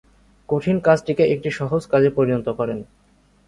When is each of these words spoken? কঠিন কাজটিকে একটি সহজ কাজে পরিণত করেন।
কঠিন 0.49 0.77
কাজটিকে 0.79 1.23
একটি 1.33 1.49
সহজ 1.51 1.81
কাজে 1.87 2.09
পরিণত 2.17 2.47
করেন। 2.59 2.79